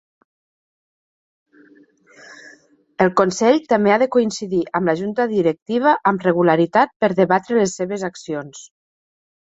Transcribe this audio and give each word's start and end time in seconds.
El 3.05 3.13
consell 3.21 3.59
també 3.73 3.93
ha 3.95 3.99
de 4.05 4.09
coincidir 4.15 4.63
amb 4.79 4.91
la 4.93 4.95
junta 5.03 5.29
directiva 5.37 5.95
amb 6.13 6.27
regularitat 6.29 6.97
per 7.05 7.13
debatre 7.21 7.61
les 7.63 7.77
seves 7.83 8.11
accions. 8.13 8.69